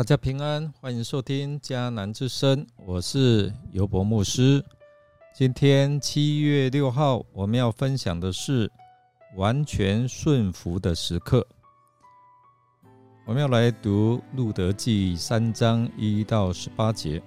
[0.00, 4.64] 大家平安，欢迎收听迦南之声，我是尤博牧师。
[5.34, 8.72] 今天七月六号，我们要分享的是
[9.36, 11.46] 完全顺服的时刻。
[13.26, 17.22] 我们要来读《路德记》三章一到十八节。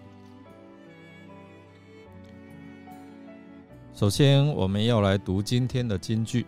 [3.93, 6.43] 首先，我们要来读今天的金句，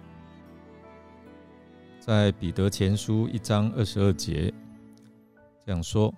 [1.99, 4.51] 在彼得前书一章二十二节。
[5.65, 6.13] 这样说：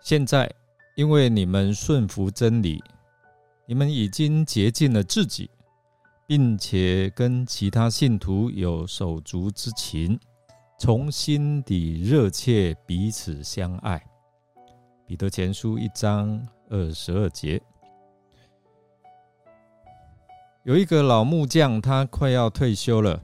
[0.00, 0.48] 现在，
[0.94, 2.80] 因为你们顺服真理，
[3.66, 5.50] 你们已经洁净了自己，
[6.24, 10.16] 并且跟其他信徒有手足之情，
[10.78, 14.00] 从心底热切彼此相爱。
[15.04, 17.60] 彼得前书一章二十二节，
[20.62, 23.20] 有一个老木匠，他快要退休了，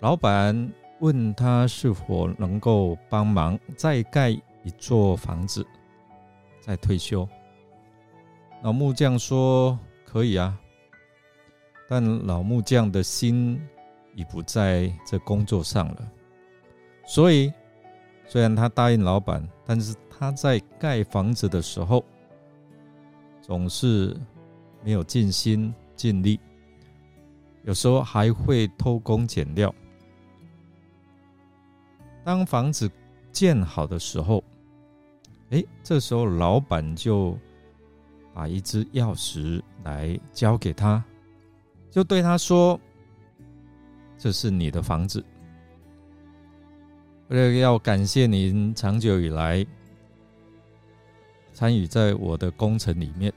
[0.00, 0.72] 老板。
[1.00, 5.66] 问他是否能够帮忙再盖一座房子，
[6.60, 7.28] 再退休。
[8.62, 10.58] 老木匠说：“可以啊。”
[11.88, 13.60] 但老木匠的心
[14.14, 16.12] 已不在这工作上了，
[17.04, 17.52] 所以
[18.26, 22.04] 虽然他答应老板，但是他在盖房子的时候
[23.40, 24.16] 总是
[24.84, 26.38] 没有尽心尽力，
[27.64, 29.74] 有时候还会偷工减料。
[32.22, 32.90] 当房子
[33.32, 34.44] 建好的时候，
[35.50, 37.36] 哎，这时候老板就
[38.34, 41.02] 把一只钥匙来交给他，
[41.90, 42.78] 就对他说
[44.18, 45.24] ：“这是你的房子，
[47.28, 49.66] 为了要感谢您长久以来
[51.52, 53.32] 参与在我的工程里面，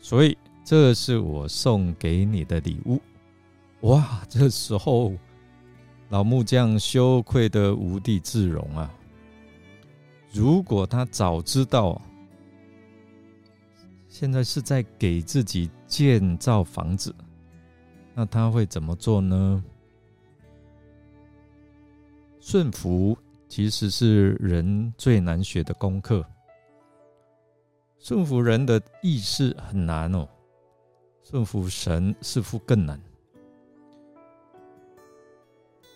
[0.00, 3.00] 所以这是我送给你的礼物。”
[3.82, 5.12] 哇，这时候。
[6.10, 8.90] 老木匠羞愧的无地自容啊！
[10.32, 12.00] 如果他早知道
[14.08, 17.14] 现在是在给自己建造房子，
[18.14, 19.62] 那他会怎么做呢？
[22.40, 26.24] 顺服其实是人最难学的功课。
[27.98, 30.26] 顺服人的意识很难哦，
[31.22, 32.98] 顺服神似乎更难。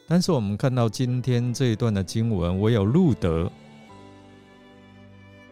[0.09, 3.51] 但是我们看到今天这一段的经文，唯有路德，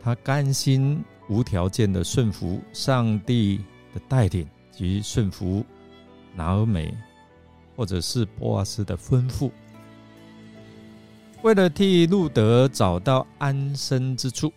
[0.03, 5.65] 他甘心无条件的顺服上帝的带领及顺服
[6.35, 6.95] 拿尔美，
[7.75, 9.51] 或者是波阿斯的吩咐，
[11.43, 14.53] 为了替路德找到安身之处，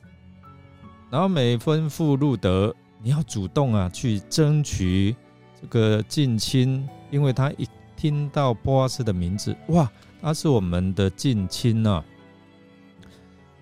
[1.09, 5.16] 拿尔美吩咐路德，你要主动啊去争取
[5.62, 7.66] 这个近亲，因为他一。
[8.03, 9.90] 听到波阿斯的名字，哇，
[10.22, 12.03] 他是我们的近亲啊，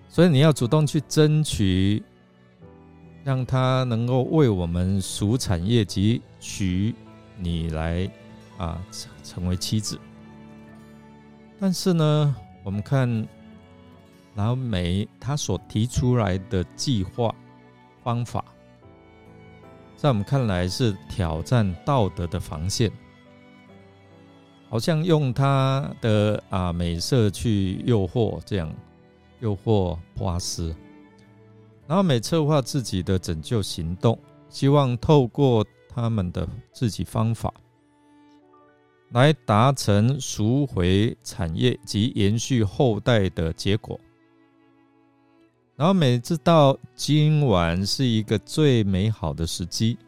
[0.08, 2.02] 所以你要主动去争取，
[3.22, 6.92] 让他能够为我们属产业及娶
[7.38, 8.10] 你来
[8.58, 9.96] 啊成成为妻子。
[11.60, 13.24] 但是呢，我们看
[14.34, 17.32] 老美他所提出来的计划
[18.02, 18.44] 方法，
[19.96, 22.90] 在我们看来是挑战道德的防线。
[24.72, 28.74] 好像用他的啊美色去诱惑，这样
[29.40, 30.74] 诱惑波阿斯，
[31.86, 34.18] 然后美策划自己的拯救行动，
[34.48, 37.52] 希望透过他们的自己方法
[39.10, 44.00] 来达成赎回产业及延续后代的结果。
[45.76, 49.98] 然后美知道今晚是一个最美好的时机，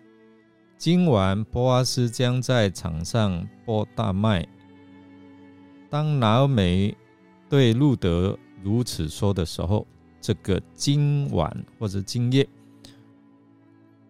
[0.85, 4.47] 今晚波阿斯将在场上播大麦。
[5.89, 6.95] 当拿尔美
[7.49, 9.87] 对路德如此说的时候，
[10.21, 12.47] 这个今晚或者今夜，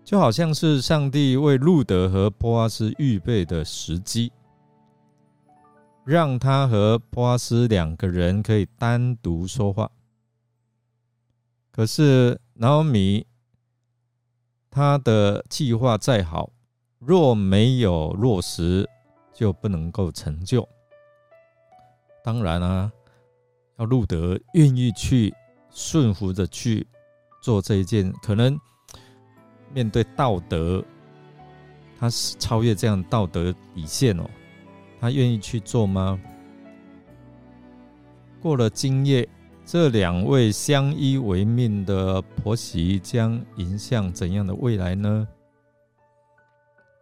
[0.02, 4.32] 就好像是上帝为路德和波阿斯预备的时机，
[6.04, 9.88] 让他和波阿斯两个人可以单独说话。
[11.70, 13.24] 可是拿尔米
[14.68, 16.50] 他的计划再好，
[17.06, 18.88] 若没有落实，
[19.32, 20.66] 就不能够成就。
[22.22, 22.90] 当然啊，
[23.78, 25.34] 要路德愿意去
[25.70, 26.86] 顺服着去
[27.42, 28.58] 做这一件，可能
[29.72, 30.82] 面对道德，
[31.98, 34.24] 他是超越这样道德底线哦，
[34.98, 36.18] 他愿意去做吗？
[38.40, 39.28] 过了今夜，
[39.66, 45.28] 这两位相依为命的婆媳将迎向怎样的未来呢？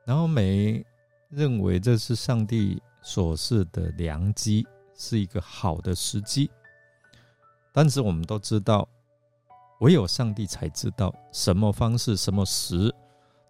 [0.04, 0.84] 然后美
[1.28, 4.66] 认为这是上帝所示的良机。
[4.94, 6.48] 是一个好的时机，
[7.72, 8.86] 但是我们都知道，
[9.80, 12.94] 唯有上帝才知道什么方式、什么时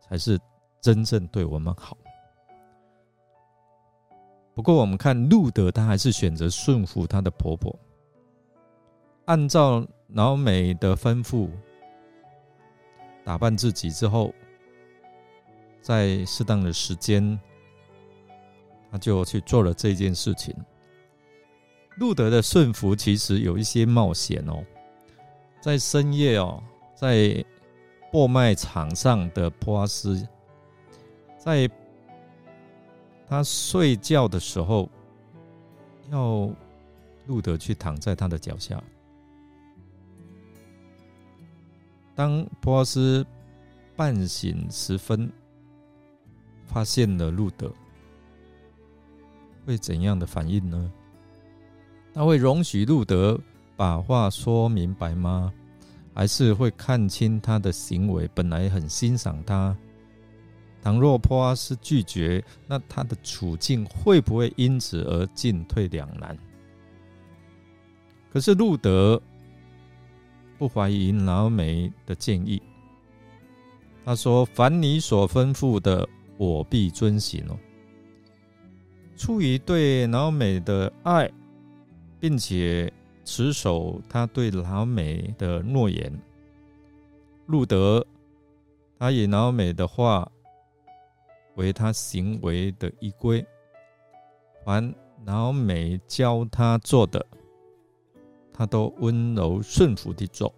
[0.00, 0.38] 才是
[0.81, 1.99] 真正对我们好。
[4.55, 7.76] 不过，我们看路德，他还是选择顺服他的婆婆，
[9.26, 11.50] 按照老美的吩咐
[13.25, 14.32] 打扮自己之后，
[15.82, 17.38] 在适当的时间，
[18.90, 20.56] 他就去做了这件事情。
[21.96, 24.64] 路德的顺服其实有一些冒险哦。
[25.61, 26.62] 在深夜哦，
[26.94, 27.44] 在
[28.11, 30.26] 播麦场上的波阿斯，
[31.37, 31.69] 在
[33.29, 34.88] 他睡觉的时候，
[36.11, 36.49] 要
[37.26, 38.82] 路德去躺在他的脚下。
[42.14, 43.25] 当波阿斯
[43.94, 45.31] 半醒时分，
[46.72, 47.70] 发现了路德，
[49.66, 50.90] 会怎样的反应呢？
[52.14, 53.38] 他会容许路德？
[53.76, 55.52] 把话说明白吗？
[56.14, 58.28] 还是会看清他的行为？
[58.34, 59.76] 本来很欣赏他，
[60.82, 66.36] 倘若波阿斯拒绝，那他的处境会不会因此而进退两难？
[68.32, 69.20] 可是路德
[70.58, 72.62] 不怀疑老美的建议，
[74.04, 76.08] 他说：“凡你所吩咐的，
[76.42, 77.58] 我必遵行哦。”
[79.16, 81.30] 出于对老美的爱，
[82.18, 82.92] 并且。
[83.24, 86.12] 持守他对老美的诺言，
[87.46, 88.04] 路德，
[88.98, 90.28] 他以老美的话
[91.54, 93.46] 为他行为的依归，
[94.64, 94.92] 凡
[95.24, 97.24] 老美教他做的，
[98.52, 100.52] 他都温柔顺服地做。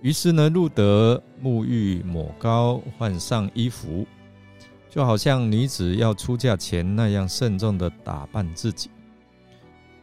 [0.00, 4.06] 于是呢，路德沐浴、抹膏、换上衣服，
[4.90, 8.90] 就好像女子要出嫁前那样慎重的打扮自己。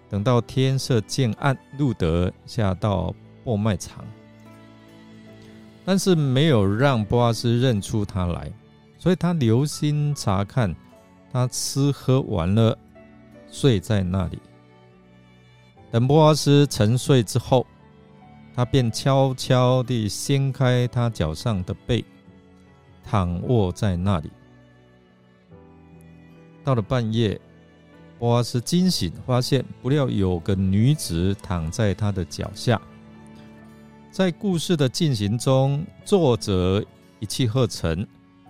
[0.10, 4.06] 等到天色渐暗，路德下到播卖场，
[5.84, 8.52] 但是没有让波阿斯认出他来，
[8.98, 10.76] 所以他留心查看。
[11.34, 12.78] 他吃喝完了，
[13.52, 14.40] 睡在那里。
[15.92, 17.68] 等波阿斯沉睡之后，
[18.56, 22.06] 他便悄悄地掀开他脚上的被，
[23.04, 24.32] 躺卧在那里。
[26.66, 27.40] 到了半夜。
[28.18, 32.82] 波阿斯惊醒，发现不料有个女子躺在他的脚下。
[34.10, 36.84] 在故事的进行中，作者
[37.20, 38.08] 一气呵成，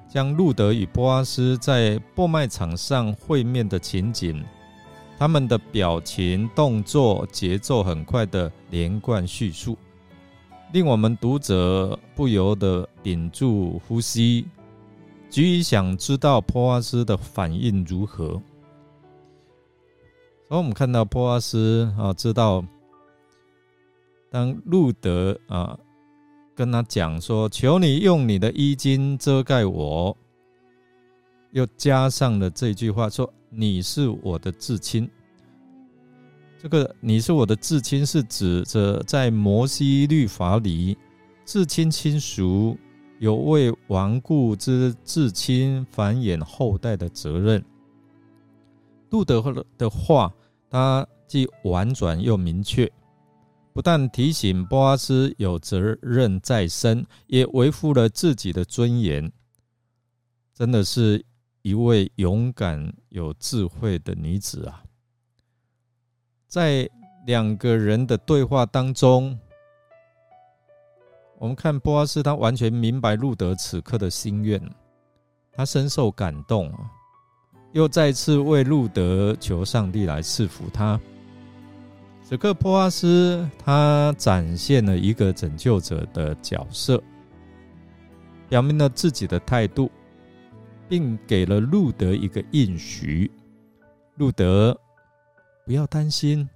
[0.07, 4.45] 将路德与波阿斯在播卖场上会面的情景，
[5.17, 9.75] 他们的表情、动作、节奏很快的连贯叙述，
[10.71, 14.45] 令我们读者不由得屏住呼吸，
[15.35, 18.41] 急于想知道波阿斯的反应如何。
[20.47, 22.63] 然后我们看到波阿斯啊，知道
[24.31, 25.77] 当路德啊
[26.55, 30.15] 跟他讲说：“求你用你的衣襟遮盖我。”
[31.51, 35.05] 又加上了这句话说：“你是我的至亲。”
[36.63, 40.97] 这个“你是我的至亲”是指着在摩西律法里，
[41.43, 42.77] 至亲亲属
[43.19, 47.63] 有为顽固之至亲繁衍后代的责任。
[49.09, 49.41] 路德
[49.77, 50.33] 的话，
[50.69, 52.91] 他既婉转又明确，
[53.71, 59.31] 不但提醒波阿斯有责任在身，也维护了自己的尊严。
[60.53, 61.23] 真的是
[61.61, 64.83] 一位勇敢有智慧的女子啊！
[66.47, 66.89] 在
[67.25, 69.37] 两个人的对话当中，
[71.45, 74.59] 我们看波阿斯，他完全明白路德此刻的心愿，
[75.53, 76.73] 他深受感动。
[77.71, 80.99] 又再次为路德求上帝来赐福他。
[82.23, 86.99] 此刻，波阿斯他展现了一个拯救者的角色，
[88.49, 89.91] 表明了自己的态度，
[90.89, 93.29] 并给了路德一个应许：
[94.15, 94.75] 路德，
[95.63, 96.49] 不要担心，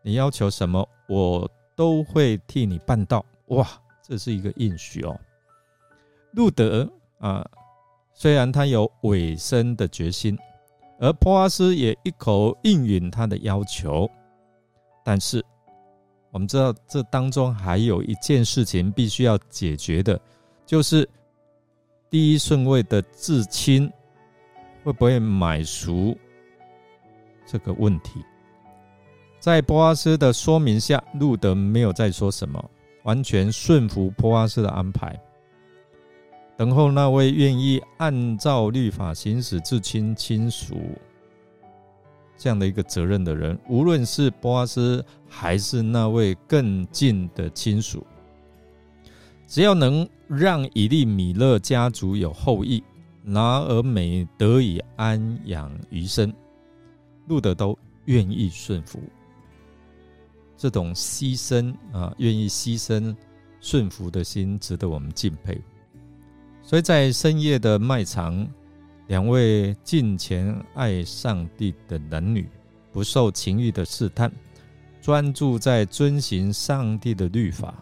[0.00, 3.26] 你要求什么，我都会替你办到。
[3.50, 3.66] 哇，
[4.02, 5.16] 这是一个应许哦，
[6.32, 6.90] 路德
[7.20, 7.48] 啊。
[8.12, 10.36] 虽然他有委身的决心，
[10.98, 14.10] 而波阿斯也一口应允他的要求，
[15.02, 15.42] 但是
[16.30, 20.20] 我们知道这当中还有一件事情必须要解决的，
[20.66, 21.08] 就是
[22.10, 23.90] 第一顺位的至亲
[24.84, 26.14] 会不会买赎
[27.46, 28.22] 这个问题。
[29.38, 32.70] 在波阿斯的说明下，路德没有再说什么，
[33.10, 35.20] 完全顺服波阿斯的安排。
[36.56, 40.76] 等候那位愿意按照律法行使至亲亲属
[42.38, 48.06] 这样的一个责任的人，无论是波阿斯还是那位更近的亲属，
[49.48, 52.80] 只要能让以利米勒家族有后裔，
[53.24, 56.32] 拿而美得以安养余生，
[57.26, 59.00] 路德都愿意顺服。
[60.60, 63.16] 这种牺牲啊，愿意牺牲
[63.62, 65.58] 顺服的心，值得我们敬佩。
[66.62, 68.46] 所以在深夜的卖场，
[69.06, 72.46] 两位敬虔爱上帝的男女，
[72.92, 74.30] 不受情欲的试探，
[75.00, 77.74] 专注在遵行上帝的律法。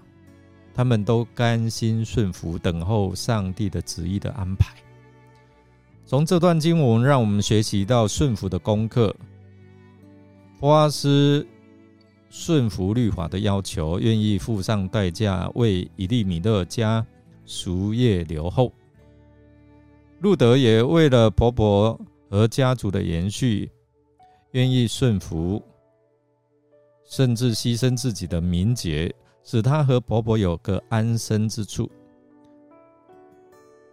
[0.73, 4.73] 他们都甘心顺服，等候上帝的旨意的安排。
[6.07, 9.13] 从这段经文，让我们学习到顺服的功课。
[10.61, 11.45] 波阿斯
[12.29, 17.07] 顺服律法的要求，愿意付上代价为以利米勒家
[17.45, 18.73] 赎业留后。
[20.21, 23.71] 路德也为了婆婆和家族的延续，
[24.53, 25.63] 愿意顺服，
[27.05, 29.15] 甚至牺牲自己的名节。
[29.45, 31.91] 使他和婆婆有个安身之处，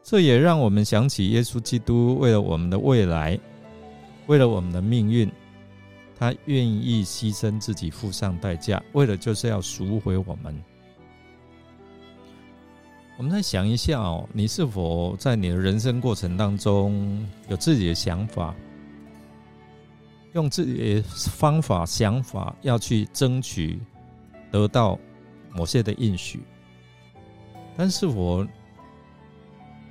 [0.04, 3.40] 这也让我们想起耶稣基督为了我们的未来，
[4.28, 5.32] 为了我们的命运，
[6.32, 10.56] 他愿意牺牲自己，付上代价，为了就是要赎回我们。
[13.18, 18.56] 我们再想一下哦，你是否在你的人生过程当中有自己的想法，
[20.34, 23.80] 用自己的方法、想法要去争取
[24.52, 25.00] 得到？
[25.58, 26.42] 某些的应许，
[27.78, 28.46] 但是我，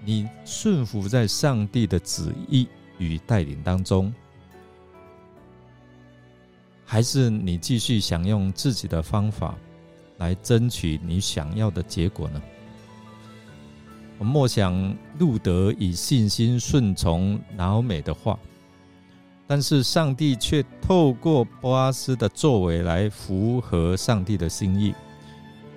[0.05, 4.13] 你顺服在上帝的旨意与带领当中，
[6.85, 9.55] 还是你继续想用自己的方法
[10.19, 12.43] 来争取你想要的结果呢？
[14.19, 18.39] 我默想路德以信心顺从老美的话，
[19.47, 24.95] 但是上帝却透过波阿斯的作为来符合上帝的心意。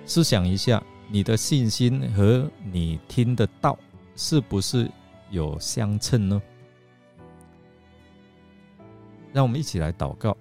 [0.06, 3.76] 思想一下，你的信心和你听得到
[4.14, 4.88] 是不是
[5.30, 6.40] 有相称呢？
[9.32, 10.36] 让我们一起来祷告，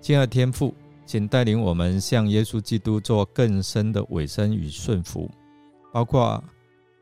[0.00, 0.74] 亲爱的天父，
[1.04, 5.30] 请带领我们向耶稣基督做更深的委身与顺服，
[5.92, 6.42] 包括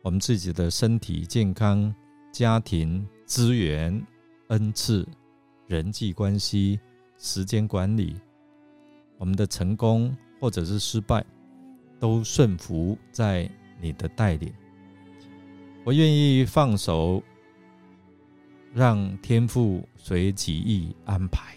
[0.03, 1.95] 我们自己的身体健康、
[2.33, 4.05] 家庭资源、
[4.49, 5.07] 恩赐、
[5.67, 6.81] 人际关系、
[7.19, 8.17] 时间管理，
[9.19, 11.25] 我们的成功或者是失败。
[11.99, 13.51] 都顺服在
[13.81, 14.53] 你的带领，
[15.83, 17.23] 我愿意放手，
[18.75, 21.55] 让天父随己意安排。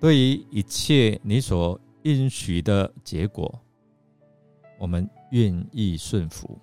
[0.00, 3.60] 对于一切你所应许的结果，
[4.78, 6.58] 我们愿意顺服。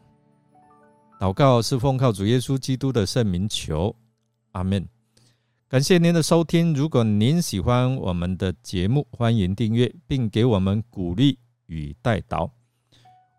[1.20, 3.96] 祷告是奉靠主耶稣基督的圣名求，
[4.52, 4.88] 阿门。
[5.68, 6.74] 感谢您的收听。
[6.74, 11.38] 如果您喜欢我们的节目，欢迎订阅并给我们鼓励。
[11.68, 12.48] 与代祷，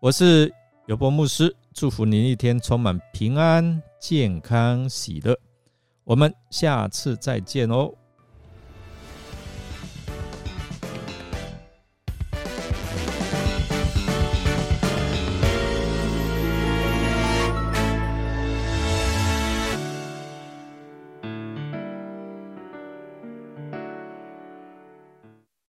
[0.01, 0.53] 我是
[0.85, 5.33] 尤伯牧师，祝福您一天充满平安、健康、喜乐。
[6.03, 7.89] 我们下次再见哦。